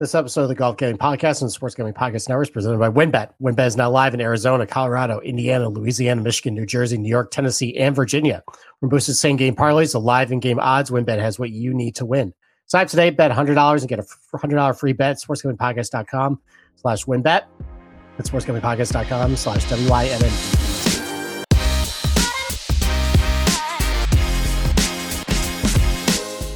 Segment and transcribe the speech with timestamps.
[0.00, 2.88] This episode of the Golf Gambling Podcast and Sports Gambling Podcast Network is presented by
[2.88, 3.32] WynnBET.
[3.42, 7.76] WynnBET is now live in Arizona, Colorado, Indiana, Louisiana, Michigan, New Jersey, New York, Tennessee,
[7.76, 8.44] and Virginia.
[8.78, 11.96] From boosted same game parlays to live in game odds, WynnBET has what you need
[11.96, 12.32] to win.
[12.66, 14.04] Sign up today, bet $100 and get a
[14.36, 15.16] $100 free bet.
[15.16, 16.40] SportsGamblingPodcast.com
[16.76, 17.42] slash WynnBET.
[18.16, 20.57] That's SportsGamblingPodcast.com slash W-Y-N-N-B.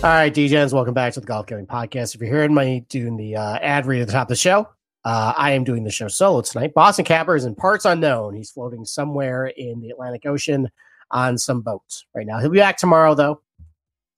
[0.03, 2.17] All right, DJs, welcome back to the Golf Gambling Podcast.
[2.17, 4.69] If you're hearing me doing the uh, ad read at the top of the show,
[5.05, 6.75] uh, I am doing the show solo tonight.
[6.75, 8.35] Boston Capper is in parts unknown.
[8.35, 10.69] He's floating somewhere in the Atlantic Ocean
[11.13, 12.41] on some boats right now.
[12.41, 13.43] He'll be back tomorrow, though,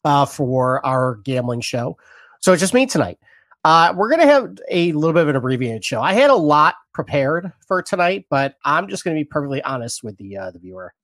[0.06, 1.98] uh, for our gambling show.
[2.40, 3.18] So it's just me tonight.
[3.62, 6.00] Uh, we're going to have a little bit of an abbreviated show.
[6.00, 10.02] I had a lot prepared for tonight, but I'm just going to be perfectly honest
[10.02, 10.94] with the uh, the viewer.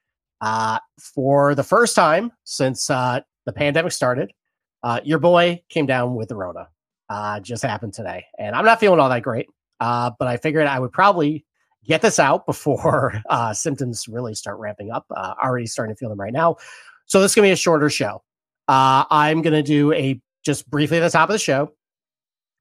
[0.40, 4.32] Uh, for the first time since uh, the pandemic started,
[4.82, 6.68] uh, your boy came down with the Rona.
[7.08, 9.48] Uh, just happened today, and I'm not feeling all that great.
[9.80, 11.44] Uh, but I figured I would probably
[11.84, 15.06] get this out before uh, symptoms really start ramping up.
[15.14, 16.56] Uh, already starting to feel them right now.
[17.06, 18.22] So this is gonna be a shorter show.
[18.68, 21.72] Uh, I'm gonna do a just briefly at the top of the show.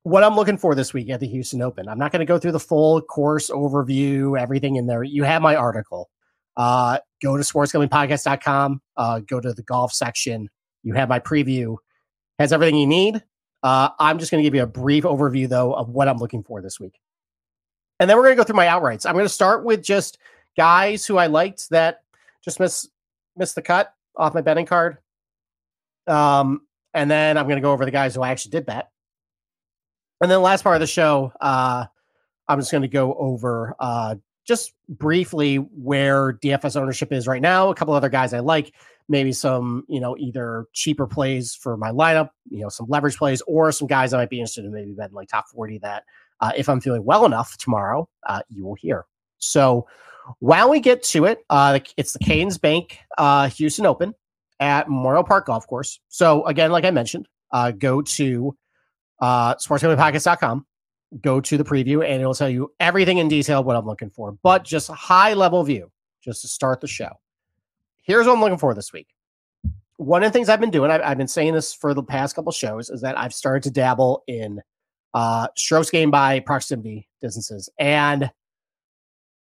[0.03, 1.87] What I'm looking for this week at the Houston Open.
[1.87, 5.03] I'm not going to go through the full course overview, everything in there.
[5.03, 6.09] You have my article.
[6.55, 8.81] Uh, go to sportsgamblingpodcast.com.
[8.95, 10.49] Uh, go to the golf section.
[10.83, 11.75] You have my preview
[12.39, 13.21] has everything you need.
[13.61, 16.43] Uh, I'm just going to give you a brief overview, though, of what I'm looking
[16.43, 16.99] for this week.
[17.99, 19.05] And then we're going to go through my outrights.
[19.05, 20.17] I'm going to start with just
[20.55, 22.01] guys who I liked that
[22.43, 22.87] just miss
[23.35, 24.97] missed the cut off my betting card.
[26.07, 26.61] Um,
[26.93, 28.89] and then I'm going to go over the guys who I actually did bet.
[30.21, 31.85] And then the last part of the show, uh,
[32.47, 37.69] I'm just going to go over uh, just briefly where DFS ownership is right now.
[37.69, 38.73] A couple other guys I like,
[39.09, 43.41] maybe some, you know, either cheaper plays for my lineup, you know, some leverage plays,
[43.47, 46.03] or some guys I might be interested in maybe betting like top 40 that
[46.39, 49.05] uh, if I'm feeling well enough tomorrow, uh, you will hear.
[49.39, 49.87] So
[50.39, 54.13] while we get to it, uh, it's the Cadence Bank uh, Houston Open
[54.59, 55.99] at Memorial Park Golf Course.
[56.09, 58.55] So again, like I mentioned, uh, go to
[59.19, 60.65] uh, sportsgamblingpodcast.com,
[61.21, 64.37] go to the preview, and it'll tell you everything in detail what I'm looking for,
[64.43, 65.91] but just a high level view
[66.21, 67.09] just to start the show
[68.09, 69.07] here's what I'm looking for this week.
[69.97, 72.35] One of the things I've been doing, I've, I've been saying this for the past
[72.35, 74.61] couple shows, is that I've started to dabble in
[75.13, 78.31] uh, strokes gained by proximity distances, and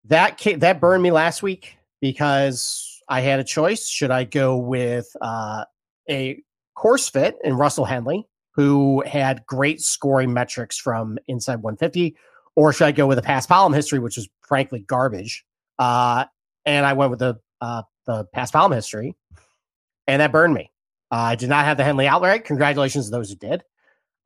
[0.07, 5.07] that that burned me last week because I had a choice: should I go with
[5.21, 5.65] uh,
[6.11, 6.43] a
[6.75, 12.17] course fit in Russell Henley, who had great scoring metrics from inside 150,
[12.57, 15.45] or should I go with a paspalum history, which was frankly garbage?
[15.79, 16.25] Uh,
[16.65, 19.17] and I went with the uh, the paspalum history,
[20.07, 20.71] and that burned me.
[21.11, 22.45] Uh, I did not have the Henley outright.
[22.45, 23.63] Congratulations to those who did.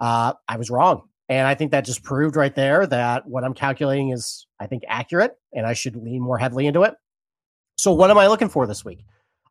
[0.00, 1.02] Uh, I was wrong.
[1.28, 4.82] And I think that just proved right there that what I'm calculating is, I think,
[4.88, 6.94] accurate, and I should lean more heavily into it.
[7.78, 9.04] So, what am I looking for this week?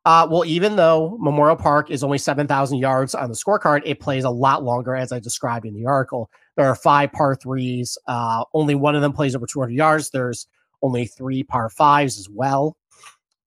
[0.03, 4.23] Uh, well, even though Memorial Park is only 7,000 yards on the scorecard, it plays
[4.23, 6.29] a lot longer, as I described in the article.
[6.55, 7.97] There are five par threes.
[8.07, 10.09] Uh, only one of them plays over 200 yards.
[10.09, 10.47] There's
[10.81, 12.75] only three par fives as well.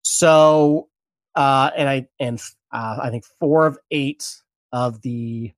[0.07, 0.87] So,
[1.33, 2.39] uh, and I and
[2.71, 4.23] uh, I think four of eight
[4.71, 5.51] of the,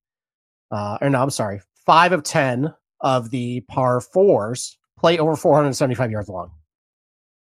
[0.72, 6.12] uh, or no, I'm sorry, five of ten of the par fours play over 475
[6.12, 6.52] yards long.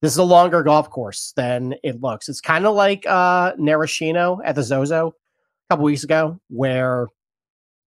[0.02, 2.28] This is a longer golf course than it looks.
[2.28, 7.08] It's kind of like uh, Narashino at the Zozo a couple weeks ago, where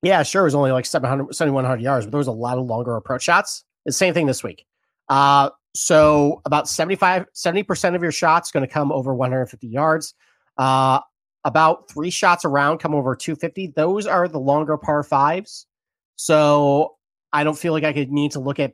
[0.02, 2.66] yeah, sure, it was only like 700, 7,100 yards, but there was a lot of
[2.66, 3.64] longer approach shots.
[3.86, 4.66] The same thing this week.
[5.10, 10.14] Uh, so about 75, 70% of your shots going to come over 150 yards.
[10.58, 11.02] Uh,
[11.44, 13.74] about three shots around come over 250.
[13.76, 15.68] Those are the longer par fives.
[16.16, 16.96] So
[17.34, 18.74] I don't feel like I could need to look at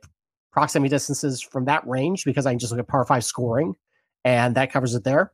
[0.52, 3.74] proximity distances from that range because I can just look at par five scoring
[4.24, 5.32] and that covers it there.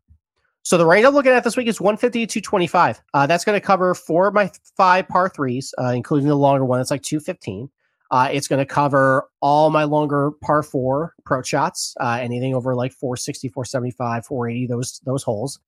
[0.63, 3.03] So the range I'm looking at this week is 150 to 225.
[3.15, 6.65] Uh, that's going to cover four of my five par threes, uh, including the longer
[6.65, 6.79] one.
[6.79, 7.71] That's like 215.
[8.11, 12.75] Uh, it's going to cover all my longer par four approach shots, uh, anything over
[12.75, 15.61] like 460, 475, 480, those those holes.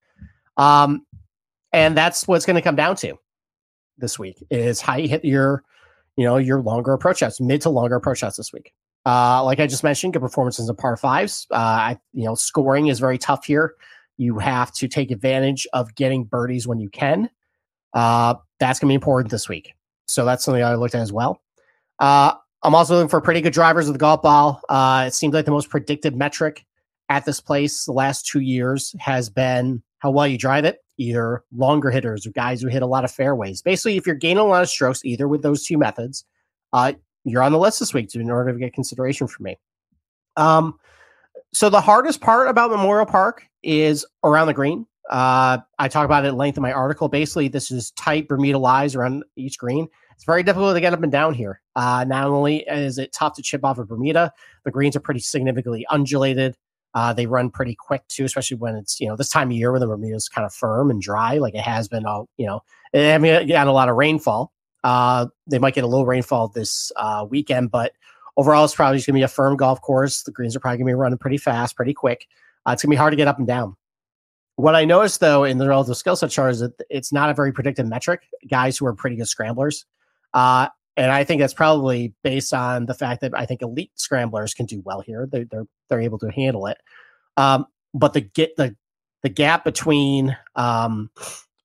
[0.56, 1.04] Um,
[1.72, 3.18] and that's what's going to come down to
[3.98, 5.62] this week is how you hit your,
[6.16, 8.72] you know, your longer approach shots, mid to longer approach shots this week.
[9.06, 11.46] Uh, like I just mentioned, good performances in par fives.
[11.50, 13.74] Uh, I, you know, scoring is very tough here.
[14.16, 17.30] You have to take advantage of getting birdies when you can.
[17.94, 19.72] Uh, that's going to be important this week.
[20.06, 21.40] So that's something I looked at as well.
[22.00, 22.32] Uh,
[22.62, 24.60] I'm also looking for pretty good drivers of the golf ball.
[24.68, 26.64] Uh, it seems like the most predictive metric
[27.08, 31.44] at this place the last two years has been how well you drive it, either
[31.54, 33.62] longer hitters or guys who hit a lot of fairways.
[33.62, 36.24] Basically, if you're gaining a lot of strokes, either with those two methods,
[36.72, 36.92] uh,
[37.24, 39.58] you're on the list this week in order to get consideration from me.
[40.36, 40.78] Um,
[41.52, 44.86] so the hardest part about Memorial Park is around the green.
[45.10, 47.08] Uh, I talk about it at length in my article.
[47.08, 49.88] Basically, this is tight Bermuda lies around each green.
[50.20, 51.62] It's very difficult to get up and down here.
[51.74, 54.30] Uh, not only is it tough to chip off of Bermuda,
[54.66, 56.58] the greens are pretty significantly undulated.
[56.92, 59.72] Uh, they run pretty quick too, especially when it's you know this time of year
[59.72, 62.44] when the Bermuda is kind of firm and dry, like it has been all you
[62.44, 62.60] know.
[62.92, 64.52] I mean, got a lot of rainfall.
[64.84, 67.92] Uh, they might get a little rainfall this uh, weekend, but
[68.36, 70.24] overall, it's probably just going to be a firm golf course.
[70.24, 72.26] The greens are probably going to be running pretty fast, pretty quick.
[72.66, 73.74] Uh, it's going to be hard to get up and down.
[74.56, 77.34] What I noticed though in the relative skill set chart is that it's not a
[77.34, 78.28] very predictive metric.
[78.50, 79.86] Guys who are pretty good scramblers,
[80.34, 84.54] uh, and I think that's probably based on the fact that I think elite scramblers
[84.54, 85.28] can do well here.
[85.30, 86.78] They're they're, they're able to handle it.
[87.36, 88.76] Um, but the get the
[89.22, 91.10] the gap between um,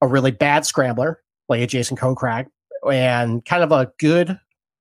[0.02, 2.48] a really bad scrambler like a Jason Kokrak
[2.92, 4.40] and kind of a good,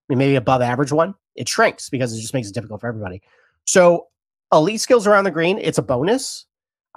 [0.08, 3.22] maybe above average one, it shrinks because it just makes it difficult for everybody.
[3.66, 4.08] So
[4.52, 6.46] elite skills around the green, it's a bonus.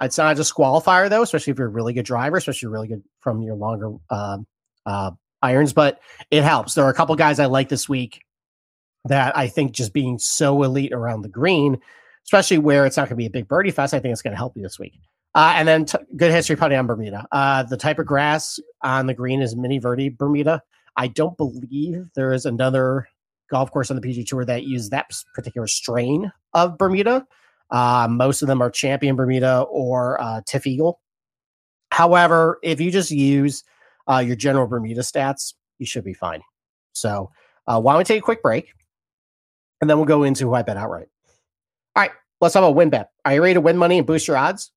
[0.00, 3.02] It's not a disqualifier though, especially if you're a really good driver, especially really good
[3.20, 4.38] from your longer uh,
[4.86, 5.10] uh,
[5.42, 5.72] irons.
[5.72, 6.00] But
[6.30, 6.74] it helps.
[6.74, 8.22] There are a couple guys I like this week
[9.04, 11.78] that I think just being so elite around the green,
[12.24, 14.32] especially where it's not going to be a big birdie fest, I think it's going
[14.32, 14.94] to help you this week.
[15.34, 17.26] Uh, and then t- good history putting on Bermuda.
[17.30, 20.62] Uh, the type of grass on the green is mini verde Bermuda.
[20.96, 23.08] I don't believe there is another
[23.50, 27.26] golf course on the PG Tour that uses that particular strain of Bermuda.
[27.70, 30.94] Uh, most of them are Champion Bermuda or uh, TifEagle.
[31.90, 33.64] However, if you just use
[34.10, 36.42] uh, your general Bermuda stats, you should be fine.
[36.92, 37.30] So,
[37.66, 38.72] uh, why don't we take a quick break,
[39.80, 41.08] and then we'll go into who I bet outright.
[41.94, 42.10] All right,
[42.40, 43.06] let's talk about WynnBET.
[43.24, 44.72] Are you ready to win money and boost your odds?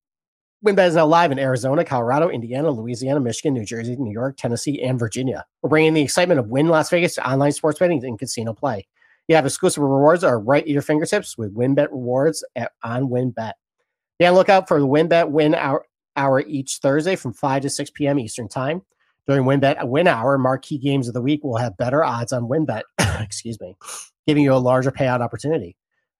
[0.65, 4.81] WynnBET is now live in Arizona, Colorado, Indiana, Louisiana, Michigan, New Jersey, New York, Tennessee,
[4.83, 5.43] and Virginia.
[5.61, 8.85] We're bringing the excitement of Wynn Las Vegas to online sports betting and casino play.
[9.27, 13.53] You have exclusive rewards are right at your fingertips with WynnBET rewards at, on WynnBET.
[14.19, 15.85] Yeah, look out for the WynnBET Win Hour,
[16.15, 18.19] hour each Thursday from 5 to 6 p.m.
[18.19, 18.83] Eastern Time.
[19.27, 22.49] During WynnBET uh, Win Hour, marquee games of the week will have better odds on
[22.49, 22.81] WynnBET,
[23.19, 23.75] excuse me,
[24.25, 25.75] giving you a larger payout opportunity.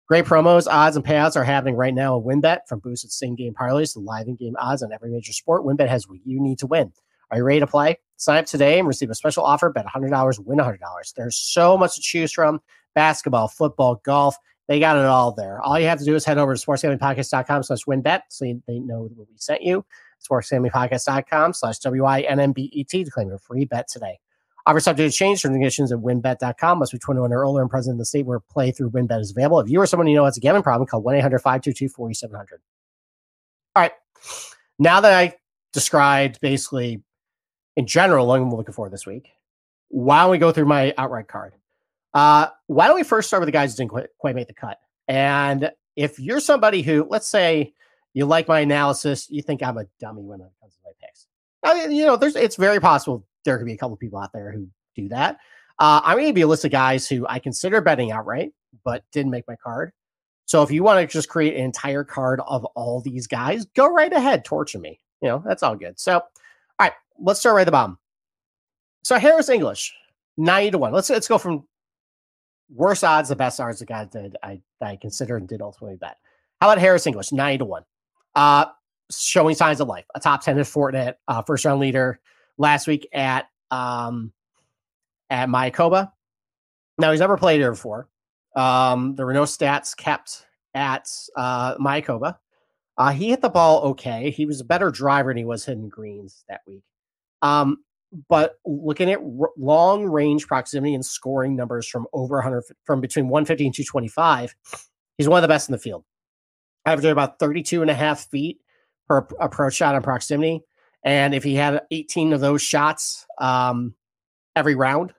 [0.07, 3.53] Great promos, odds, and payouts are happening right now at WynnBET from boosted same game
[3.53, 5.63] parlays to live in game odds on every major sport.
[5.63, 6.91] WynnBET has what you need to win.
[7.31, 7.97] Are you ready to play?
[8.17, 9.69] Sign up today and receive a special offer.
[9.69, 10.77] Bet $100, win $100.
[11.15, 12.59] There's so much to choose from
[12.93, 14.35] basketball, football, golf.
[14.67, 15.61] They got it all there.
[15.61, 19.07] All you have to do is head over to sportsgamblingpodcast.com slash wynnbet so they know
[19.07, 19.85] that we sent you.
[20.29, 24.19] Sportsgamblingpodcast.com slash W-I-N-N-B-E-T to claim your free bet today.
[24.65, 25.41] Offer subject to change.
[25.41, 26.79] Terms and conditions at wynnbet.com.
[26.79, 29.31] Must be 21 or older and present in the state where play through wynnbet is
[29.31, 29.59] available.
[29.59, 32.61] If you or someone you know has a gambling problem, call 1 800 522 4700.
[33.75, 33.91] All right.
[34.77, 35.35] Now that I
[35.73, 37.01] described basically
[37.75, 39.31] in general what I'm looking for this week,
[39.89, 41.53] why don't we go through my outright card?
[42.13, 44.53] Uh, why don't we first start with the guys who didn't quite, quite make the
[44.53, 44.77] cut?
[45.07, 47.73] And if you're somebody who, let's say,
[48.13, 51.27] you like my analysis, you think I'm a dummy when it comes to my picks.
[51.63, 54.19] I mean, you know, there's it's very possible there could be a couple of people
[54.19, 55.37] out there who do that.
[55.79, 58.51] Uh, I'm going to be a list of guys who I consider betting outright,
[58.83, 59.91] but didn't make my card.
[60.45, 63.87] So if you want to just create an entire card of all these guys, go
[63.87, 64.99] right ahead, torture me.
[65.21, 65.99] You know, that's all good.
[65.99, 66.23] So, all
[66.79, 67.97] right, let's start right at the bottom.
[69.03, 69.95] So Harris English,
[70.37, 70.91] 90 to 1.
[70.91, 71.67] Let's let's go from
[72.73, 76.17] worst odds to best odds the guy that I, I consider and did ultimately bet.
[76.59, 77.83] How about Harris English, 90 to 1?
[78.35, 78.65] Uh,
[79.11, 82.19] showing signs of life, a top 10 at Fortinet, uh, first round leader,
[82.57, 84.31] last week at um,
[85.29, 86.11] at Mayakoba.
[86.97, 88.07] Now he's never played here before.
[88.55, 92.37] Um, there were no stats kept at uh, Mayakoba.
[92.97, 94.29] Uh, he hit the ball okay.
[94.29, 96.83] He was a better driver than he was hitting greens that week.
[97.41, 97.77] Um,
[98.27, 103.29] but looking at r- long range proximity and scoring numbers from over 100 from between
[103.29, 104.53] 150 and 225,
[105.17, 106.03] he's one of the best in the field.
[106.85, 108.59] Averaging about 32 and a half feet
[109.07, 110.61] per approach shot on proximity.
[111.03, 113.95] And if he had 18 of those shots um,
[114.55, 115.13] every round,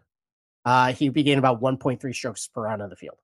[0.65, 3.17] uh, he'd be getting about 1.3 strokes per round on the field.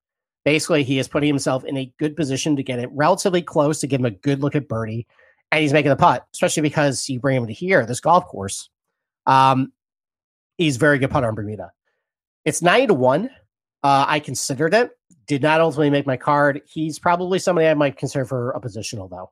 [0.45, 3.87] Basically, he is putting himself in a good position to get it relatively close to
[3.87, 5.07] give him a good look at birdie.
[5.51, 8.69] And he's making the putt, especially because you bring him to here, this golf course.
[9.27, 9.73] Um,
[10.57, 11.71] he's very good putter on Bermuda.
[12.45, 13.31] It's 90 to 1.
[13.83, 14.91] Uh, I considered it,
[15.27, 16.63] did not ultimately make my card.
[16.67, 19.31] He's probably somebody I might consider for a positional, though.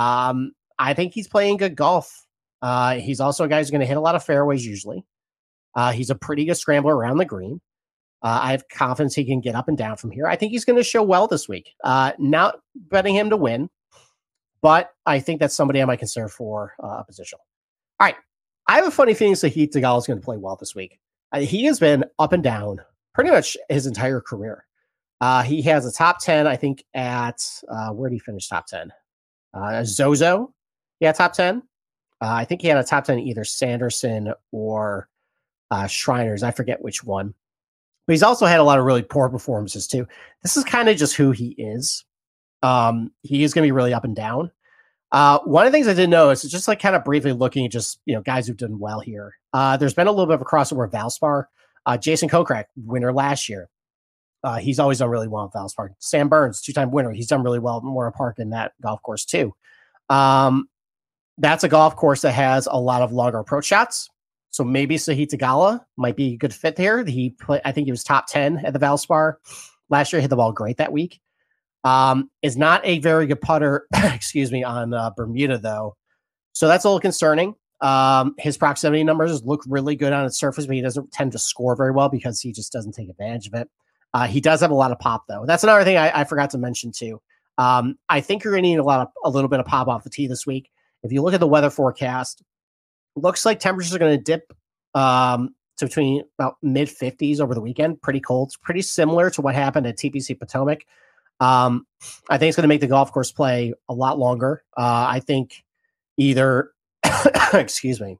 [0.00, 2.26] Um, I think he's playing good golf.
[2.62, 5.04] Uh, he's also a guy who's going to hit a lot of fairways usually.
[5.74, 7.60] Uh, he's a pretty good scrambler around the green.
[8.22, 10.26] Uh, I have confidence he can get up and down from here.
[10.26, 11.74] I think he's going to show well this week.
[11.84, 13.68] Uh, not betting him to win,
[14.62, 17.38] but I think that's somebody I might consider for uh, a position.
[18.00, 18.16] All right.
[18.66, 20.98] I have a funny feeling Sahith Theegala is going to play well this week.
[21.30, 22.80] Uh, he has been up and down
[23.14, 24.64] pretty much his entire career.
[25.20, 28.66] Uh, he has a top 10, I think, at uh, where did he finish top
[28.66, 28.92] 10?
[29.54, 30.52] Uh, Zozo,
[31.00, 31.62] yeah, top 10.
[32.20, 35.08] Uh, I think he had a top 10 either Sanderson or
[35.70, 36.42] uh, Shriners.
[36.42, 37.34] I forget which one.
[38.06, 40.06] But he's also had a lot of really poor performances too.
[40.42, 42.04] This is kind of just who he is.
[42.62, 44.50] Um, he is going to be really up and down.
[45.12, 47.64] Uh, one of the things I didn't know is just like kind of briefly looking
[47.64, 49.34] at just you know guys who've done well here.
[49.78, 51.46] There's been a little bit of a crossover with Valspar.
[52.00, 53.68] Jason Kokrak, winner last year.
[54.46, 55.88] Uh, he's always done really well at Valspar.
[55.98, 57.10] Sam Burns, two-time winner.
[57.10, 59.52] He's done really well at Memorial Park in that golf course too.
[60.08, 60.68] Um,
[61.36, 64.08] that's a golf course that has a lot of longer approach shots.
[64.50, 67.04] So maybe Sahith Theegala might be a good fit there.
[67.04, 69.34] He play, I think he was top 10 at the Valspar
[69.90, 71.20] last year, hit the ball great that week.
[71.82, 75.96] Um, is not a very good putter, excuse me, on uh, Bermuda though.
[76.52, 77.56] So that's a little concerning.
[77.80, 81.38] Um, his proximity numbers look really good on its surface, but he doesn't tend to
[81.40, 83.68] score very well because he just doesn't take advantage of it.
[84.16, 85.44] Uh, he does have a lot of pop though.
[85.44, 87.20] That's another thing I, I forgot to mention too.
[87.58, 89.88] Um, I think you're going to need a lot of a little bit of pop
[89.88, 90.70] off the tee this week.
[91.02, 92.42] If you look at the weather forecast,
[93.14, 94.54] looks like temperatures are going to dip
[94.94, 98.00] um, to between about mid 50s over the weekend.
[98.00, 98.48] Pretty cold.
[98.48, 100.86] It's pretty similar to what happened at TPC Potomac.
[101.40, 101.86] Um,
[102.30, 104.64] I think it's going to make the golf course play a lot longer.
[104.78, 105.62] Uh, I think
[106.16, 106.70] either,
[107.52, 108.18] excuse me,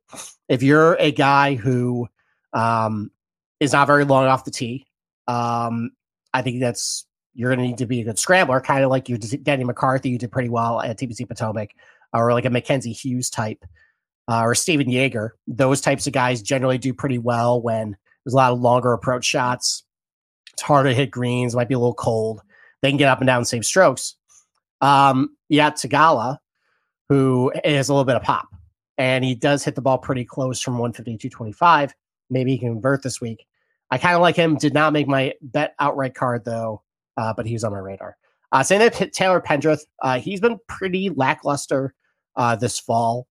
[0.51, 2.07] if you're a guy who
[2.53, 3.11] um,
[3.61, 4.87] is not very long off the tee,
[5.29, 5.91] um,
[6.33, 9.09] I think that's you're going to need to be a good scrambler, kind of like
[9.09, 10.11] you Danny McCarthy.
[10.11, 11.71] You did pretty well at TPC Potomac,
[12.13, 13.65] or like a Mackenzie Hughes type,
[14.29, 15.37] uh, or Stephan Jaeger.
[15.47, 19.25] Those types of guys generally do pretty well when there's a lot of longer approach
[19.25, 19.85] shots.
[20.55, 22.41] It's harder to hit greens, might be a little cold.
[22.81, 24.17] They can get up and down save strokes.
[24.81, 26.39] Um, yeah, Theegala,
[27.09, 28.49] who has a little bit of pop,
[28.97, 31.95] and he does hit the ball pretty close from 150 to 225.
[32.31, 33.47] Maybe he can convert this week.
[33.91, 34.57] I kind of like him.
[34.57, 36.83] Did not make my bet outright card though,
[37.17, 38.17] uh, but he was on my radar.
[38.53, 41.95] Uh, saying that Taylor Pendrith, uh, he's been pretty lackluster
[42.37, 43.27] uh, this fall,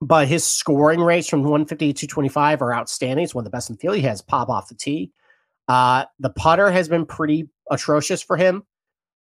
[0.00, 3.24] but his scoring rates from 150 to 225 are outstanding.
[3.24, 3.96] It's one of the best in the field.
[3.96, 5.12] He has pop off the tee.
[5.68, 8.64] Uh, the putter has been pretty atrocious for him.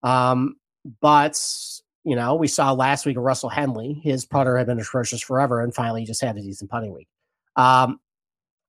[0.03, 0.55] Um,
[1.01, 1.39] but
[2.03, 3.99] you know, we saw last week Russell Henley.
[4.03, 7.07] His putter had been atrocious forever, and finally, he just had a decent putting week.
[7.55, 7.99] Um,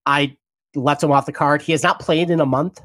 [0.04, 0.36] I
[0.74, 1.62] left him off the card.
[1.62, 2.80] He has not played in a month,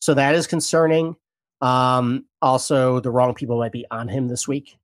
[0.00, 1.16] so that is concerning.
[1.60, 4.76] Um, also, the wrong people might be on him this week.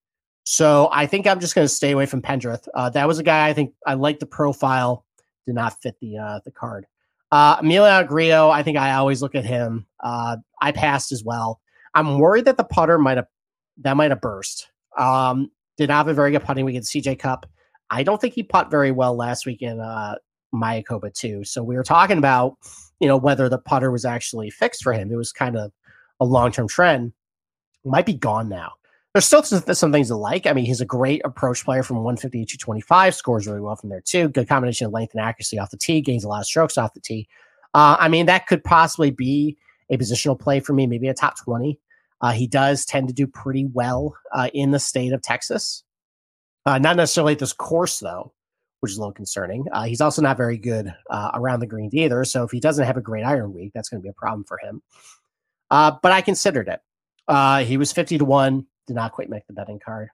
[0.45, 2.67] So I think I'm just going to stay away from Pendrith.
[2.75, 5.05] Uh, that was a guy I think I like the profile,
[5.47, 6.87] did not fit the uh, the card.
[7.31, 9.87] Uh, Emilio Grillo, I think I always look at him.
[10.01, 11.61] Uh, I passed as well.
[11.95, 13.27] I'm worried that the putter might have
[13.83, 14.71] that might have burst.
[14.99, 17.47] Um, did not have a very good putting week at CJ Cup.
[17.91, 20.17] I don't think he putt very well last week in uh,
[20.55, 21.45] Mayakoba too.
[21.45, 22.57] So we were talking about,
[22.99, 25.11] you know, whether the putter was actually fixed for him.
[25.13, 25.73] It was kind of
[26.21, 27.13] a long term trend.
[27.85, 28.73] Might be gone now.
[29.13, 30.47] There's still some things to like.
[30.47, 33.91] I mean, he's a great approach player from 150 to 225, scores really well from
[33.91, 34.29] there too.
[34.29, 36.95] Good combination of length and accuracy off the tee, gains a lot of strokes off
[36.95, 37.27] the tee.
[37.75, 39.57] Uh, I mean, that could possibly be
[39.91, 41.81] a positional play for me, maybe a top 20.
[42.21, 45.83] Uh, he does tend to do pretty well uh, in the state of Texas.
[46.67, 48.33] Uh, not necessarily at this course, though,
[48.81, 49.65] which is a little concerning.
[49.73, 52.25] Uh, he's also not very good uh, around the greens either.
[52.25, 54.45] So if he doesn't have a great iron week, that's going to be a problem
[54.45, 54.83] for him.
[55.71, 57.67] but I considered it.
[57.67, 60.09] he was 50 to 1 did not quite make the betting card.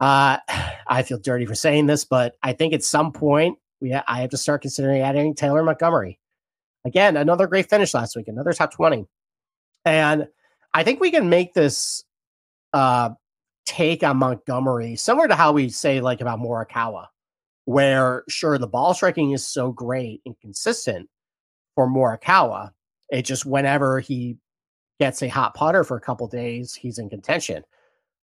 [0.00, 0.38] Uh,
[0.88, 4.20] I feel dirty for saying this, but I think at some point we ha- I
[4.20, 6.18] have to start considering adding Taylor Montgomery.
[6.84, 9.06] Again, another great finish last week, another top 20.
[9.86, 10.28] And
[10.74, 12.04] I think we can make this
[12.72, 13.10] uh,
[13.64, 17.06] take on Montgomery similar to how we say like about Morikawa,
[17.64, 21.08] where sure the ball striking is so great and consistent
[21.74, 22.70] for Morikawa.
[23.10, 24.36] It just whenever he
[25.00, 27.64] gets a hot putter for a couple days, he's in contention.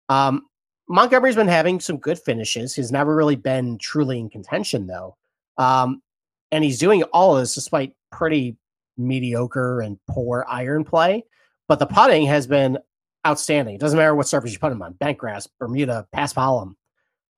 [0.08, 0.46] Um,
[0.88, 2.74] Montgomery's been having some good finishes.
[2.74, 5.16] He's never really been truly in contention, though.
[5.58, 6.02] Um,
[6.50, 8.56] and he's doing all of this despite pretty
[8.96, 11.24] mediocre and poor iron play.
[11.68, 12.78] But the putting has been
[13.26, 13.74] outstanding.
[13.74, 16.74] It doesn't matter what surface you put him on bentgrass, Bermuda, paspalum,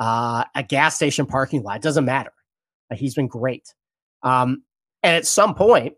[0.01, 1.77] uh, a gas station parking lot.
[1.77, 2.33] It doesn't matter.
[2.93, 3.73] He's been great.
[4.23, 4.65] Um,
[5.03, 5.95] and at some point,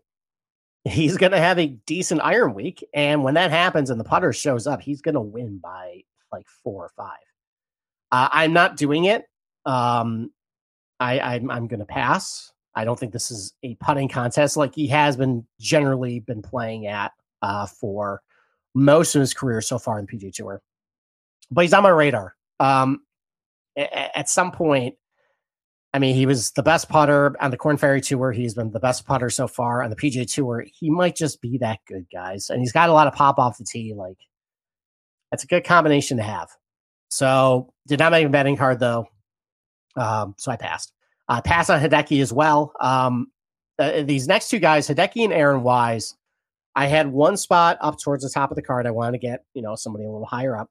[0.83, 2.85] he's going to have a decent iron week.
[2.93, 6.47] And when that happens and the putter shows up, he's going to win by like
[6.63, 7.17] four or five.
[8.11, 9.25] Uh, I'm not doing it.
[9.65, 10.31] Um,
[10.99, 12.51] I, I'm, I'm going to pass.
[12.75, 16.87] I don't think this is a putting contest like he has been generally been playing
[16.87, 18.21] at uh, for
[18.75, 20.61] most of his career so far in the PGA Tour.
[21.51, 22.35] But he's on my radar.
[22.59, 23.01] Um,
[23.75, 24.95] at some point,
[25.93, 28.31] I mean, he was the best putter on the Corn Ferry Tour.
[28.31, 30.65] He's been the best putter so far on the PGA Tour.
[30.73, 32.49] He might just be that good, guys.
[32.49, 33.93] And he's got a lot of pop off the tee.
[33.95, 34.17] Like,
[35.29, 36.49] that's a good combination to have.
[37.09, 39.05] So, did not make a betting card though.
[39.95, 40.93] Um, so I passed.
[41.27, 42.73] I passed on Hideki as well.
[42.81, 43.27] Um,
[43.77, 46.15] uh, these next two guys, Hideki and Aaron Wise,
[46.75, 48.87] I had one spot up towards the top of the card.
[48.87, 50.69] I wanted to get, you know, somebody a little higher up.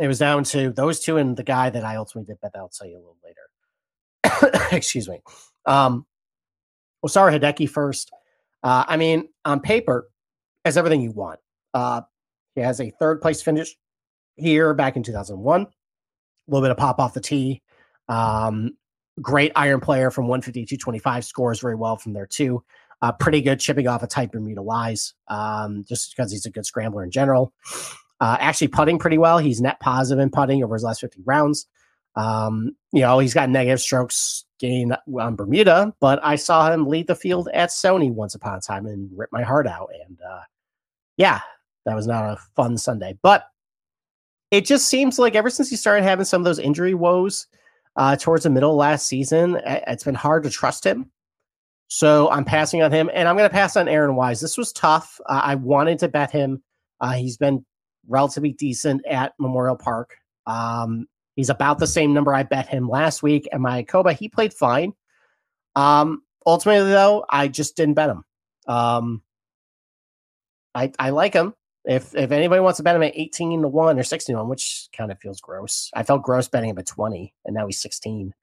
[0.00, 2.52] It was down to those two and the guy that I ultimately did bet.
[2.56, 4.68] I'll tell you a little later.
[4.72, 5.20] Excuse me.
[5.66, 6.06] Um,
[7.02, 8.10] we'll Hideki first.
[8.62, 10.08] Uh, I mean, on paper,
[10.64, 11.38] has everything you want.
[11.74, 12.02] Uh,
[12.54, 13.76] he has a third place finish
[14.36, 15.62] here back in 2001.
[15.62, 15.66] A
[16.48, 17.62] little bit of pop off the tee.
[18.08, 18.76] Um,
[19.20, 22.62] great iron player from 150 to 225, scores very well from there too.
[23.02, 26.66] Uh, pretty good chipping off a tight Bermuda lies, um, just because he's a good
[26.66, 27.52] scrambler in general.
[28.20, 29.38] Uh, actually, putting pretty well.
[29.38, 31.66] He's net positive in putting over his last 50 rounds.
[32.16, 37.06] Um, you know, he's got negative strokes gain on Bermuda, but I saw him lead
[37.06, 39.90] the field at Sony once upon a time and rip my heart out.
[40.06, 40.42] And uh,
[41.16, 41.40] yeah,
[41.86, 43.16] that was not a fun Sunday.
[43.22, 43.46] But
[44.50, 47.46] it just seems like ever since he started having some of those injury woes
[47.96, 51.10] uh, towards the middle last season, it's been hard to trust him.
[51.88, 54.40] So I'm passing on him, and I'm going to pass on Aaron Wise.
[54.40, 55.20] This was tough.
[55.26, 56.62] Uh, I wanted to bet him.
[57.00, 57.64] Uh, he's been
[58.10, 60.16] relatively decent at Memorial Park.
[60.46, 61.06] Um,
[61.40, 63.48] He's about the same number I bet him last week.
[63.50, 64.92] And Mayakoba, he played fine.
[65.74, 68.24] Um, ultimately, though, I just didn't bet him.
[68.66, 69.22] Um,
[70.74, 71.54] I I like him.
[71.86, 74.50] If if anybody wants to bet him at 18 to 1 or 16 to 1,
[74.50, 75.90] which kind of feels gross.
[75.94, 78.34] I felt gross betting him at 20, and now he's 16.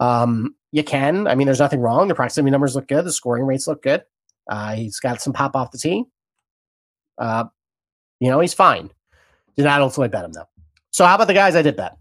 [0.00, 1.28] Um, you can.
[1.28, 2.08] I mean, there's nothing wrong.
[2.08, 3.04] The proximity numbers look good.
[3.04, 4.02] The scoring rates look good.
[4.50, 6.04] Uh, he's got some pop off the tee.
[7.18, 7.44] Uh,
[8.20, 8.90] you know, he's fine.
[9.56, 10.48] Did not ultimately bet him though.
[10.90, 11.96] So how about the guys I did bet?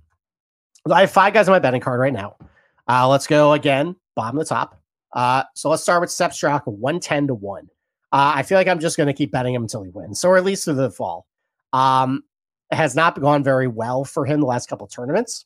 [0.90, 2.38] I have five guys on my betting card right now.
[2.88, 4.80] Uh, let's go again, bottom the top.
[5.14, 7.70] Uh, so let's start with Sepp Straka, 110 to 1.
[8.12, 10.38] Uh, I feel like I'm just going to keep betting him until he wins, or
[10.38, 11.26] at least through the fall.
[11.74, 12.24] Um,
[12.72, 15.46] has not gone very well for him the last couple tournaments.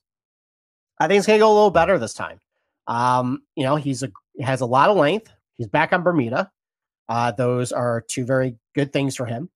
[1.00, 2.40] I think it's going to go a little better this time.
[2.88, 5.32] Um, you know, he's a has a lot of length.
[5.58, 6.52] He's back on Bermuda.
[7.08, 9.50] Uh, those are two very good things for him.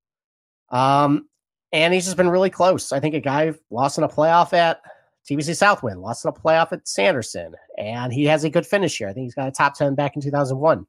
[0.74, 1.30] Um,
[1.72, 2.92] and he's just been really close.
[2.92, 4.82] I think a guy lost in a playoff at
[5.30, 9.08] TPC Southwind lost in a playoff at Sanderson, and he has a good finish here.
[9.08, 10.86] I think he's got a top 10 back in 2001.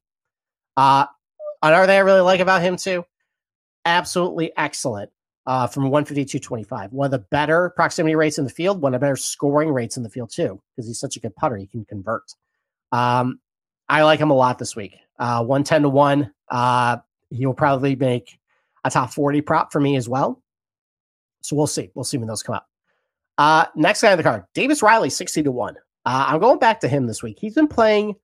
[0.77, 1.07] Uh,
[1.63, 3.05] another thing I really like about him, too,
[3.85, 5.11] absolutely excellent
[5.47, 6.93] uh, from 150 to 25.
[6.93, 9.97] One of the better proximity rates in the field, one of the better scoring rates
[9.97, 11.57] in the field, too, because he's such a good putter.
[11.57, 12.25] He can convert.
[12.91, 13.41] Um,
[13.89, 14.97] I like him a lot this week.
[15.19, 16.33] Uh, 110 to 1.
[16.49, 16.97] Uh,
[17.31, 18.39] he'll probably make
[18.85, 20.43] a top 40 prop for me as well.
[21.43, 21.91] So we'll see.
[21.95, 22.65] We'll see when those come out.
[23.37, 25.77] Uh, next guy on the card, Davis Riley, 60 to 1.
[26.07, 27.39] Uh, I'm going back to him this week.
[27.41, 28.15] He's been playing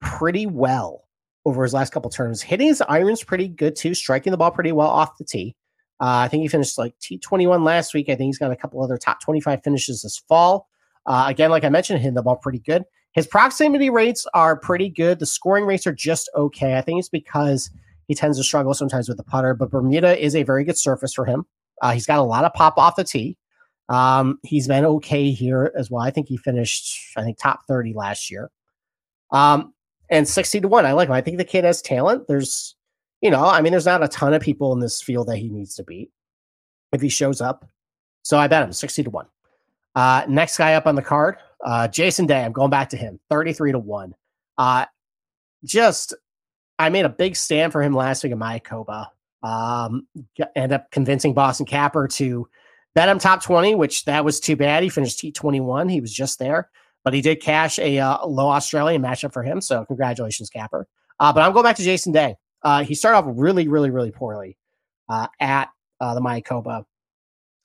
[0.00, 1.04] pretty well
[1.44, 4.72] over his last couple turns, hitting his irons pretty good too, striking the ball pretty
[4.72, 5.54] well off the tee.
[6.00, 8.08] Uh, I think he finished like T21 last week.
[8.08, 10.68] I think he's got a couple other top 25 finishes this fall.
[11.06, 12.84] Uh, again, like I mentioned, hitting the ball pretty good.
[13.12, 15.18] His proximity rates are pretty good.
[15.18, 16.76] The scoring rates are just okay.
[16.76, 17.70] I think it's because
[18.08, 21.14] he tends to struggle sometimes with the putter, but Bermuda is a very good surface
[21.14, 21.46] for him.
[21.80, 23.36] Uh, he's got a lot of pop off the tee.
[23.88, 26.02] Um, he's been okay here as well.
[26.02, 28.50] I think he finished, I think, top 30 last year.
[29.30, 29.72] Um,
[30.10, 30.86] and 60 to 1.
[30.86, 31.14] I like him.
[31.14, 32.26] I think the kid has talent.
[32.28, 32.74] There's,
[33.20, 35.48] you know, I mean, there's not a ton of people in this field that he
[35.48, 36.10] needs to beat
[36.92, 37.68] if he shows up.
[38.22, 39.26] So I bet him 60 to 1.
[39.94, 42.44] Uh, next guy up on the card, uh, Jason Day.
[42.44, 44.14] I'm going back to him, 33 to 1.
[44.56, 44.86] Uh,
[45.64, 46.14] just,
[46.78, 49.08] I made a big stand for him last week in Mayakoba.
[49.42, 50.06] Um,
[50.56, 52.48] end up convincing Boston Capper to
[52.94, 54.82] bet him top 20, which that was too bad.
[54.82, 55.90] He finished T21.
[55.90, 56.70] He was just there,
[57.04, 59.60] but he did cash a uh, low Australian matchup for him.
[59.60, 60.86] So congratulations, Capper.
[61.20, 62.36] Uh, but I'm going back to Jason Day.
[62.62, 64.56] Uh, he started off really, really, really poorly
[65.08, 66.84] uh, at uh, the Mayakoba.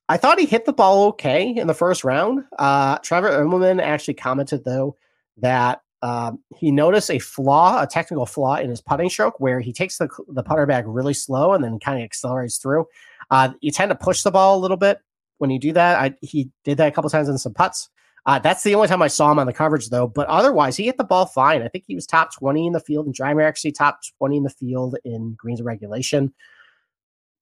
[0.10, 2.44] I thought he hit the ball okay in the first round.
[2.60, 4.98] Uh, Trevor Immelman actually commented, though,
[5.38, 9.72] that um, he noticed a flaw, a technical flaw in his putting stroke where he
[9.72, 12.86] takes the, the putter back really slow and then kind of accelerates through.
[13.32, 15.00] Uh, you tend to push the ball a little bit
[15.38, 15.98] when you do that.
[15.98, 17.90] I, he did that a couple times in some putts.
[18.26, 20.08] Uh, that's the only time I saw him on the coverage, though.
[20.08, 21.62] But otherwise, he hit the ball fine.
[21.62, 24.44] I think he was top 20 in the field in driving, actually top 20 in
[24.44, 26.34] the field in greens regulation.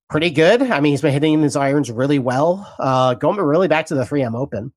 [0.08, 0.62] Pretty good.
[0.62, 2.72] I mean, he's been hitting his irons really well.
[2.78, 4.72] Uh, going really back to the 3M Open.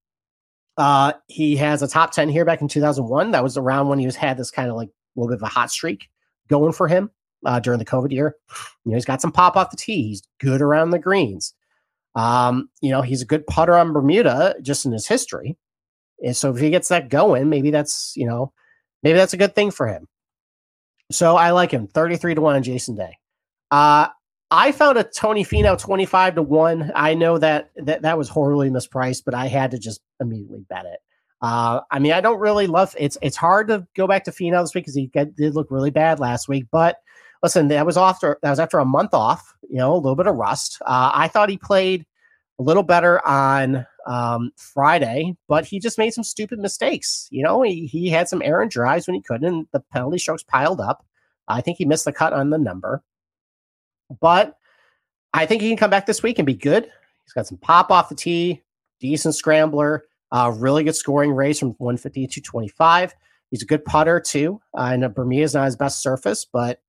[0.77, 3.31] Uh, he has a top 10 here back in 2001.
[3.31, 5.47] That was around when he was had this kind of like a little bit of
[5.47, 6.09] a hot streak
[6.49, 7.11] going for him
[7.47, 8.37] uh, during the COVID year.
[8.85, 10.09] You know, he's got some pop off the tee.
[10.09, 11.55] He's good around the greens.
[12.17, 15.57] Um, you know, he's a good putter on Bermuda just in his history.
[16.23, 18.53] And so if he gets that going, maybe that's, you know,
[19.03, 20.07] maybe that's a good thing for him.
[21.11, 23.19] So I like him 33 to 1 on Jason Day.
[23.71, 24.09] Uh,
[24.51, 26.93] I found a Tony Finau 25 to 1.
[26.95, 30.87] I know that, that that was horribly mispriced, but I had to just immediately bet
[30.87, 31.01] it.
[31.43, 34.63] Uh, I mean, I don't really love it's it's hard to go back to Finau
[34.63, 36.67] this week because he did look really bad last week.
[36.71, 36.97] But
[37.43, 40.27] listen, that was after that was after a month off, you know, a little bit
[40.27, 40.81] of rust.
[40.87, 42.07] Uh, I thought he played
[42.59, 47.29] a little better on um, Friday, but he just made some stupid mistakes.
[47.31, 50.43] You know, he, he had some errant drives when he couldn't, and the penalty strokes
[50.43, 51.05] piled up.
[51.49, 53.03] I think he missed the cut on the number,
[54.21, 54.57] but
[55.33, 56.85] I think he can come back this week and be good.
[57.25, 58.63] He's got some pop off the tee,
[59.01, 63.15] decent scrambler, uh, really good scoring race from 150 to 225.
[63.51, 64.61] He's a good putter too.
[64.77, 66.81] Uh, and Bermuda is not his best surface, but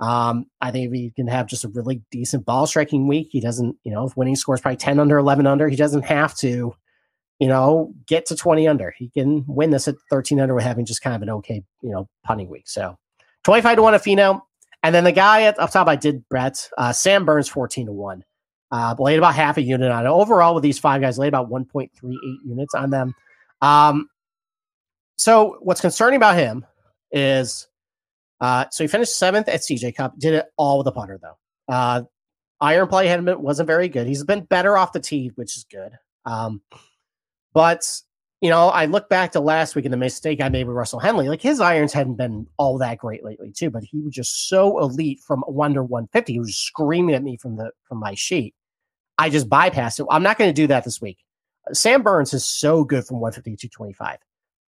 [0.00, 3.76] um, I think he can have just a really decent ball striking week, he doesn't,
[3.84, 6.74] you know, if winning scores probably 10 under, 11 under, he doesn't have to,
[7.38, 8.92] you know, get to 20 under.
[8.96, 11.90] He can win this at 13 under with having just kind of an okay, you
[11.90, 12.68] know, punting week.
[12.68, 12.98] So
[13.44, 14.42] 25 to 1 a Finau.
[14.84, 17.92] And then the guy at, up top, I did Brett, uh, Sam Burns 14 to
[17.92, 18.22] 1.
[18.70, 20.10] Uh, laid about half a unit on it.
[20.10, 21.88] Overall, with these five guys, laid about 1.38
[22.44, 23.14] units on them.
[23.62, 24.10] Um,
[25.16, 26.66] so what's concerning about him
[27.10, 27.66] is
[28.40, 30.18] uh, so he finished seventh at CJ Cup.
[30.18, 31.38] Did it all with a putter though.
[31.72, 32.02] Uh,
[32.60, 34.06] iron play had been, wasn't very good.
[34.06, 35.92] He's been better off the tee, which is good.
[36.26, 36.60] Um,
[37.54, 37.88] but
[38.44, 40.98] you know, I look back to last week and the mistake I made with Russell
[40.98, 41.30] Henley.
[41.30, 43.70] Like his irons hadn't been all that great lately, too.
[43.70, 46.34] But he was just so elite from one fifty.
[46.34, 48.54] He was screaming at me from the from my sheet.
[49.16, 50.06] I just bypassed it.
[50.10, 51.16] I'm not going to do that this week.
[51.72, 54.18] Sam Burns is so good from 150 to 225.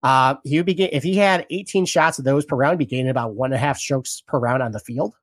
[0.02, 2.96] Uh, he would be if he had 18 shots of those per round, he'd be
[2.96, 5.14] gaining about one and a half strokes per round on the field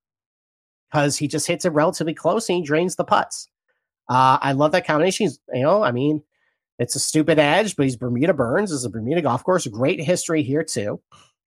[0.89, 3.49] because he just hits it relatively close and he drains the putts.
[4.07, 5.31] Uh, I love that combination.
[5.53, 6.23] You know, I mean,
[6.79, 8.71] it's a stupid edge, but he's Bermuda Burns.
[8.71, 9.65] Is a Bermuda golf course.
[9.67, 11.01] Great history here too.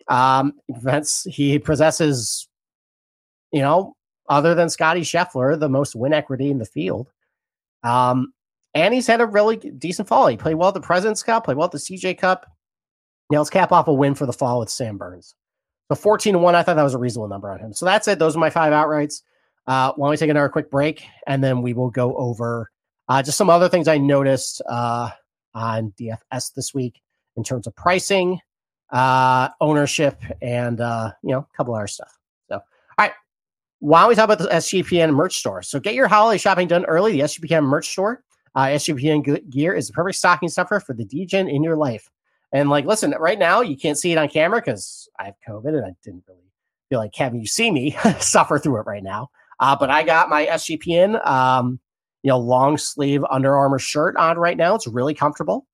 [0.09, 0.55] Um,
[1.27, 2.49] he possesses,
[3.53, 3.95] you know,
[4.29, 7.13] other than Scotty Scheffler, the most win equity in the field.
[7.83, 8.33] Um,
[8.75, 10.27] and he's had a really decent fall.
[10.27, 12.47] He played well at the President's Cup, played well at the CJ Cup.
[13.31, 15.35] Now let's cap off a win for the fall with Sam Burns.
[15.91, 17.73] So 14 to 1, I thought that was a reasonable number on him.
[17.73, 18.19] So that's it.
[18.19, 19.23] Those are my five outrights.
[19.67, 22.71] Uh, why don't we take another quick break and then we will go over
[23.11, 25.11] uh, just some other things I noticed uh,
[25.53, 27.03] on DFS this week
[27.37, 28.39] in terms of pricing,
[28.91, 32.17] uh, ownership, and uh, you know, a couple other stuff.
[32.49, 32.63] So, all
[32.99, 33.13] right.
[33.81, 35.61] Why don't we talk about the SGPN merch store?
[35.63, 37.13] So get your holiday shopping done early.
[37.13, 38.23] The SGPN merch store.
[38.55, 42.09] Uh, SGPN gear is the perfect stocking stuffer for the DGen in your life.
[42.53, 45.77] And like, listen, right now you can't see it on camera because I have COVID
[45.77, 46.53] and I didn't really
[46.89, 49.31] feel like having you see me suffer through it right now.
[49.59, 51.81] Uh, but I got my SGPN, um,
[52.23, 54.75] you know, long sleeve Under Armour shirt on right now.
[54.75, 55.67] It's really comfortable,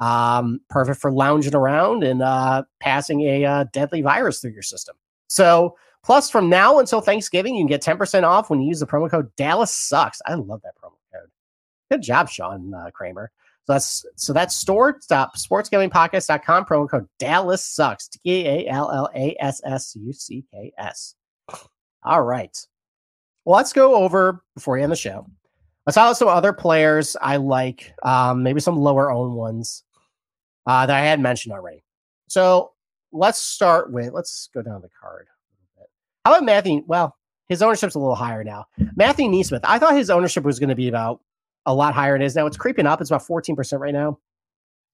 [0.00, 4.96] um, perfect for lounging around and uh, passing a uh, deadly virus through your system.
[5.28, 8.86] So, plus from now until Thanksgiving, you can get 10% off when you use the
[8.86, 10.20] promo code Dallas Sucks.
[10.26, 11.30] I love that promo code.
[11.90, 13.30] Good job, Sean uh, Kramer.
[13.66, 18.08] So that's so that's sportsgamblingpodcast.com promo code Dallas sucks.
[18.08, 21.14] D A L L A S S U C K S.
[22.02, 22.56] All right.
[23.44, 25.26] Well, let's go over before we end the show.
[25.94, 29.84] Talk about some other players I like, um, maybe some lower owned ones
[30.66, 31.82] uh, that I had mentioned already.
[32.28, 32.72] So
[33.12, 35.28] let's start with let's go down the card.
[36.24, 36.82] How about Matthew?
[36.86, 37.16] Well,
[37.48, 38.66] his ownership's a little higher now.
[38.94, 39.60] Matthew NeSmith.
[39.64, 41.20] I thought his ownership was going to be about
[41.66, 42.46] a lot higher than it is now.
[42.46, 43.00] It's creeping up.
[43.00, 44.18] It's about 14% right now.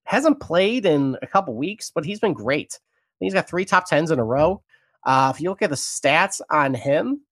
[0.05, 2.79] Hasn't played in a couple weeks, but he's been great.
[3.21, 4.63] He's got three top tens in a row.
[5.05, 7.23] Uh, if you look at the stats on him,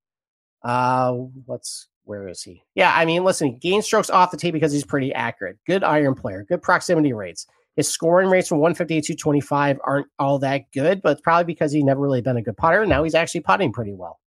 [0.62, 1.14] uh,
[1.46, 2.62] let's where is he?
[2.74, 5.58] Yeah, I mean, listen, he gains strokes off the tee because he's pretty accurate.
[5.66, 7.46] Good iron player, good proximity rates.
[7.76, 11.72] His scoring rates from 150 to 225 aren't all that good, but it's probably because
[11.72, 12.86] he's never really been a good putter.
[12.86, 14.20] Now he's actually putting pretty well.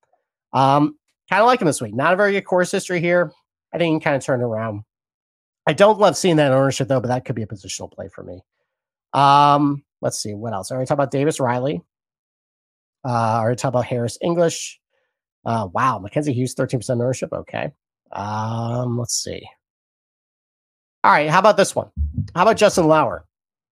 [0.52, 0.98] Um,
[1.30, 1.96] kind of like him this week.
[1.96, 3.32] Not a very good course history here.
[3.74, 4.82] I think he kind of turn around.
[5.66, 8.24] I don't love seeing that ownership though, but that could be a positional play for
[8.24, 8.42] me.
[9.14, 10.72] Um, let's see what else.
[10.72, 11.82] I already talked about Davis Riley.
[13.06, 14.80] Uh, I already talked about Harris English.
[15.48, 17.32] Uh, wow, Mackenzie Hughes, 13% ownership.
[17.32, 17.72] Okay.
[18.12, 19.48] Um, let's see.
[21.06, 21.90] All right, how about this one?
[22.36, 23.26] How about Justin Lower?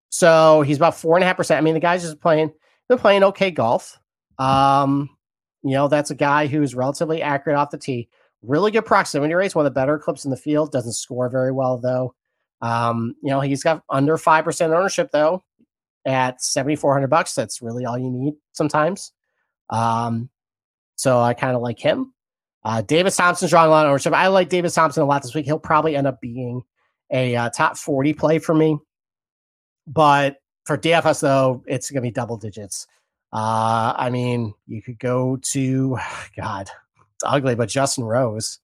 [0.08, 1.58] So he's about four and a half percent.
[1.58, 2.50] I mean, the guy's just playing,
[2.88, 4.00] they're playing okay golf.
[4.38, 5.10] Um,
[5.62, 8.08] you know, that's a guy who's relatively accurate off the tee.
[8.40, 10.72] Really good proximity rates, one of the better clips in the field.
[10.72, 12.14] Doesn't score very well though.
[12.62, 15.44] Um, you know, he's got under five percent ownership though
[16.06, 17.34] at seventy four hundred bucks.
[17.34, 19.12] That's really all you need sometimes.
[19.68, 20.30] Um,
[20.96, 22.12] so I kind of like him.
[22.64, 24.12] Uh, Davis Thompson's drawing a lot of ownership.
[24.12, 25.46] I like Davis Thompson a lot this week.
[25.46, 26.62] He'll probably end up being
[27.12, 28.78] a uh, top forty play for me.
[29.86, 32.88] But for DFS though, it's going to be double digits.
[33.32, 35.98] Uh, I mean, you could go to
[36.36, 36.68] God,
[37.14, 38.58] it's ugly, but Justin Rose.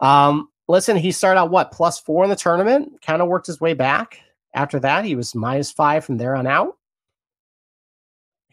[0.00, 3.60] Um, listen, he started out what plus four in the tournament, kind of worked his
[3.60, 4.20] way back.
[4.54, 6.76] After that, he was minus five from there on out.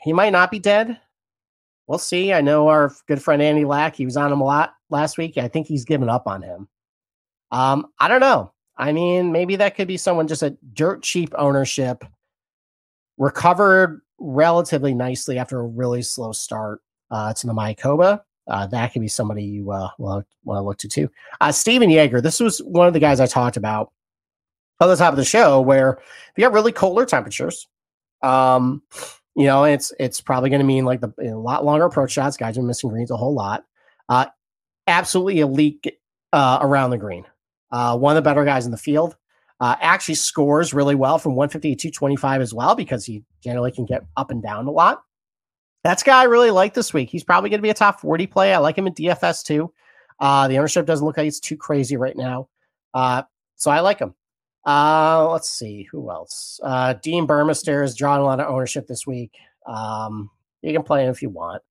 [0.02, 1.00] He might not be dead.
[1.92, 2.32] We'll see.
[2.32, 5.38] I know our good friend Andy Lack, he was on him a lot last week.
[5.38, 6.70] I think he's given up on him.
[7.52, 8.54] Um, I don't know.
[8.78, 12.06] I mean, maybe that could be someone just a dirt cheap ownership,
[13.18, 16.80] recovered relatively nicely after a really slow start
[17.12, 18.22] uh, to the Mayakoba.
[18.48, 21.12] Uh, that could be somebody you uh, want to look to too.
[21.42, 23.92] Uh, Stephan Jaeger, this was one of the guys I talked about
[24.80, 27.68] on the top of the show, where if you have really colder temperatures,
[28.24, 28.82] um,
[29.36, 32.38] you know, it's it's probably going to mean like the a lot longer approach shots.
[32.38, 33.66] Guys are missing greens a whole lot.
[34.10, 34.26] Uh,
[34.88, 35.86] absolutely elite
[36.34, 37.26] uh, around the green.
[37.72, 39.16] Uh, one of the better guys in the field.
[39.60, 43.86] Uh, actually scores really well from 150 to 225 as well because he generally can
[43.86, 45.04] get up and down a lot.
[45.84, 47.10] That's guy I really like this week.
[47.10, 48.54] He's probably going to be a top 40 play.
[48.54, 49.72] I like him in DFS too.
[50.20, 52.50] Uh, the ownership doesn't look like it's too crazy right now.
[52.94, 53.22] Uh,
[53.56, 54.16] so I like him.
[54.66, 56.60] Uh, let's see who else.
[56.64, 59.34] Uh, Dean Burmester is drawing a lot of ownership this week.
[59.66, 60.30] Um,
[60.62, 61.64] you can play him if you want.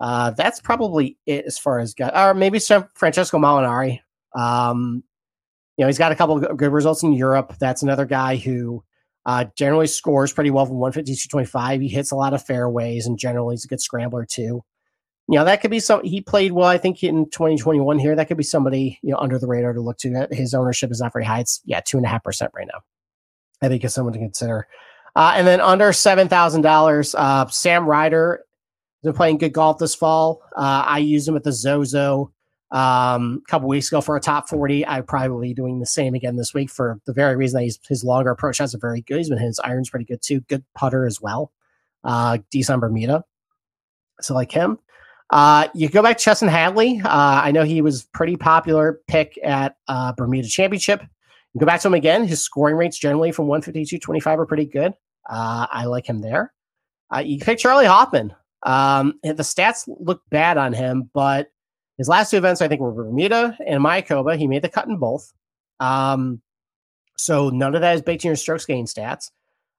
[0.00, 4.00] Uh, that's probably it as far as guys, or maybe some Francesco Molinari.
[4.34, 5.02] Um,
[5.76, 7.54] you know, he's got a couple of good results in Europe.
[7.58, 8.82] That's another guy who
[9.24, 11.80] uh, generally scores pretty well from 150 to 25.
[11.80, 14.62] He hits a lot of fairways and generally he's a good scrambler too.
[15.28, 18.14] You know, that could be some, he played well, I think in 2021 here.
[18.14, 20.28] That could be somebody, you know, under the radar to look to.
[20.30, 21.40] His ownership is not very high.
[21.40, 22.80] It's, yeah, two and a half percent right now.
[23.60, 24.68] I think it's someone to consider.
[25.16, 28.44] Uh, and then under $7,000, uh, Sam Ryder
[29.02, 30.42] has been playing good golf this fall.
[30.54, 32.32] Uh, I used him at the Zozo
[32.70, 34.86] um, a couple weeks ago for a top 40.
[34.86, 37.80] I probably be doing the same again this week for the very reason that he's,
[37.88, 39.18] his longer approach shots are very good.
[39.18, 40.40] He's been his irons pretty good too.
[40.42, 41.50] Good putter as well.
[42.04, 43.24] Uh, decent Bermuda.
[44.20, 44.78] So like him.
[45.30, 47.00] Uh, you go back to Chesson Hadley.
[47.04, 47.08] Uh,
[47.44, 51.02] I know he was pretty popular pick at uh, Bermuda Championship.
[51.52, 52.26] You go back to him again.
[52.26, 54.92] His scoring rates generally from 150 to 25 are pretty good.
[55.28, 56.52] Uh, I like him there.
[57.14, 58.34] Uh, you pick Charley Hoffman.
[58.62, 61.48] Um, the stats look bad on him, but
[61.98, 64.36] his last two events, I think, were Bermuda and Mayakoba.
[64.36, 65.32] He made the cut in both.
[65.80, 66.42] Um,
[67.16, 69.30] so none of that is baked in your strokes gain stats.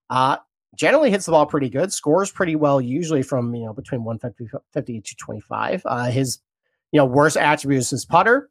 [0.10, 0.38] Uh,
[0.75, 4.58] generally hits the ball pretty good, scores pretty well, usually from, you know, between 150
[4.73, 5.82] 50 to 25.
[5.86, 6.39] Uh, his,
[6.91, 8.49] you know, worst attribute is his putter.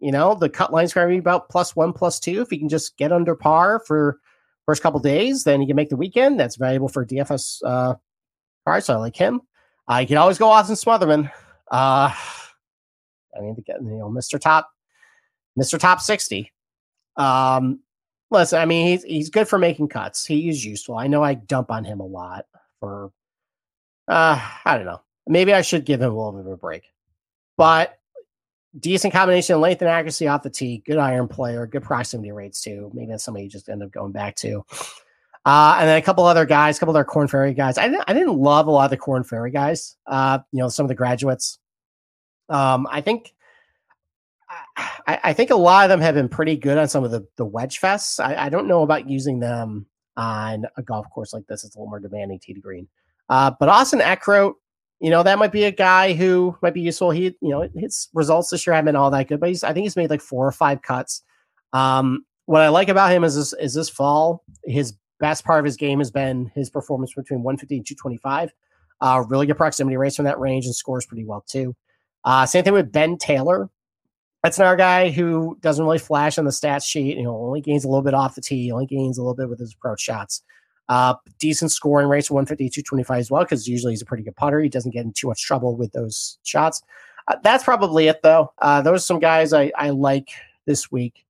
[0.00, 2.42] You know, the cut line's going to be about plus one, plus two.
[2.42, 4.18] If he can just get under par for
[4.66, 6.38] first couple days, then he can make the weekend.
[6.38, 7.94] That's valuable for DFS uh,
[8.66, 8.86] cards.
[8.86, 9.40] So I like him.
[9.86, 11.30] Uh, can always go Austin Smotherman.
[11.70, 12.14] Uh,
[13.36, 14.40] I mean, to get you know, Mr.
[14.40, 14.70] Top,
[15.58, 15.78] Mr.
[15.78, 16.52] Top 60.
[17.16, 17.80] Um,
[18.34, 20.26] listen, I mean, he's he's good for making cuts.
[20.26, 20.96] He is useful.
[20.96, 22.46] I know I dump on him a lot
[22.80, 23.10] for
[24.08, 25.00] uh, I don't know.
[25.26, 26.84] Maybe I should give him a little bit of a break.
[27.56, 27.98] But
[28.78, 32.60] decent combination of length and accuracy off the tee, good iron player, good proximity rates
[32.60, 32.90] too.
[32.92, 34.64] Maybe that's somebody you just end up going back to.
[35.46, 37.78] Uh, and then a couple other guys, a couple other Corn Ferry guys.
[37.78, 39.96] I didn't, I didn't love a lot of the Corn Ferry guys.
[40.06, 41.58] Uh, you know, some of the graduates.
[42.48, 43.33] Um, I think
[44.76, 47.26] I, I, think a lot of them have been pretty good on some of the
[47.36, 48.22] the wedge fests.
[48.22, 51.64] I, I, don't know about using them on a golf course like this.
[51.64, 52.88] It's a little more demanding tee to green.
[53.28, 54.54] Uh, but Austin Eckroat,
[55.00, 57.10] you know, that might be a guy who might be useful.
[57.10, 59.72] He, you know, his results this year haven't been all that good, but he's I
[59.72, 61.22] think he's made like four or five cuts.
[61.72, 65.64] Um, what I like about him is this is this fall, his best part of
[65.64, 68.52] his game has been his performance between 150 and 225.
[69.00, 71.74] Uh, really good proximity rates from that range and scores pretty well too.
[72.24, 73.68] Uh, same thing with Ben Taylor.
[74.44, 77.16] That's another guy who doesn't really flash on the stats sheet.
[77.16, 79.48] You know, only gains a little bit off the tee, only gains a little bit
[79.48, 80.42] with his approach shots.
[80.90, 84.60] Uh, decent scoring rates, 150, 225 as well, because usually he's a pretty good putter.
[84.60, 86.82] He doesn't get in too much trouble with those shots.
[87.26, 88.52] Uh, that's probably it, though.
[88.58, 90.28] Uh, those are some guys I, I like
[90.66, 91.24] this week.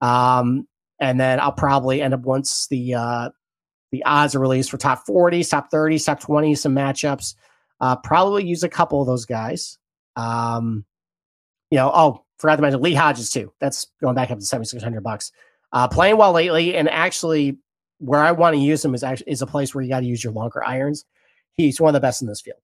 [0.00, 0.66] Um,
[0.98, 3.28] and then I'll probably end up once the uh,
[3.92, 7.34] the odds are released for top 40s, top 30s, top 20s, some matchups.
[7.78, 9.76] Uh, probably use a couple of those guys.
[10.16, 10.86] Um,
[11.70, 13.50] you know, oh, forgot to mention Lee Hodges too.
[13.58, 15.32] That's going back up to seventy six hundred bucks.
[15.72, 17.56] Uh, playing well lately, and actually,
[18.00, 20.06] where I want to use him is actually is a place where you got to
[20.06, 21.06] use your longer irons.
[21.54, 22.58] He's one of the best in this field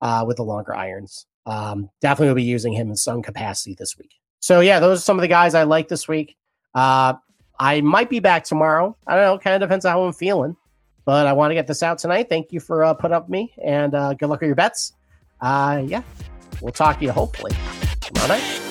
[0.00, 1.26] uh, with the longer irons.
[1.46, 4.14] Um, definitely will be using him in some capacity this week.
[4.40, 6.36] So yeah, those are some of the guys I like this week.
[6.74, 7.14] Uh,
[7.60, 8.96] I might be back tomorrow.
[9.06, 9.38] I don't know.
[9.38, 10.56] Kind of depends on how I'm feeling.
[11.04, 12.28] But I want to get this out tonight.
[12.28, 14.92] Thank you for uh, putting up with me, and uh, good luck with your bets.
[15.40, 16.02] Uh, yeah,
[16.60, 17.52] we'll talk to you hopefully
[18.00, 18.69] tomorrow night.